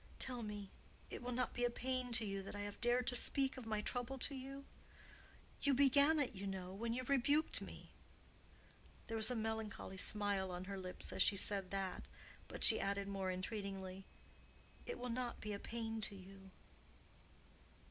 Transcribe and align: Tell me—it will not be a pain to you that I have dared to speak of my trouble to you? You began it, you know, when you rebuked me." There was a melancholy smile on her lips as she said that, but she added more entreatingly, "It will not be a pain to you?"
Tell 0.17 0.41
me—it 0.41 1.21
will 1.21 1.31
not 1.31 1.53
be 1.53 1.63
a 1.63 1.69
pain 1.69 2.11
to 2.13 2.25
you 2.25 2.41
that 2.41 2.55
I 2.55 2.61
have 2.61 2.81
dared 2.81 3.05
to 3.05 3.15
speak 3.15 3.55
of 3.55 3.67
my 3.67 3.81
trouble 3.81 4.17
to 4.17 4.33
you? 4.33 4.65
You 5.61 5.75
began 5.75 6.17
it, 6.17 6.33
you 6.33 6.47
know, 6.47 6.73
when 6.73 6.91
you 6.91 7.03
rebuked 7.03 7.61
me." 7.61 7.91
There 9.05 9.15
was 9.15 9.29
a 9.29 9.35
melancholy 9.35 9.97
smile 9.97 10.49
on 10.49 10.63
her 10.63 10.79
lips 10.79 11.13
as 11.13 11.21
she 11.21 11.35
said 11.35 11.69
that, 11.69 12.07
but 12.47 12.63
she 12.63 12.79
added 12.79 13.07
more 13.09 13.29
entreatingly, 13.29 14.05
"It 14.87 14.97
will 14.97 15.11
not 15.11 15.39
be 15.39 15.53
a 15.53 15.59
pain 15.59 16.01
to 16.01 16.15
you?" 16.15 16.49